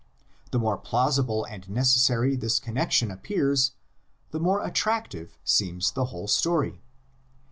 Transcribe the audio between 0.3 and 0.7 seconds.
The